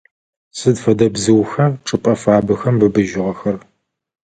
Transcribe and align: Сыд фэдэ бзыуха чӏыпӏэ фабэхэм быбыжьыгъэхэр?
Сыд 0.57 0.77
фэдэ 0.83 1.07
бзыуха 1.13 1.65
чӏыпӏэ 1.85 2.13
фабэхэм 2.21 2.75
быбыжьыгъэхэр? 2.79 3.57